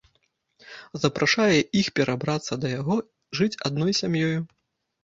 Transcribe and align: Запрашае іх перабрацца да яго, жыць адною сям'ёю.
Запрашае 1.03 1.59
іх 1.83 1.91
перабрацца 2.01 2.53
да 2.65 2.73
яго, 2.79 2.95
жыць 3.43 3.55
адною 3.71 3.91
сям'ёю. 4.01 4.39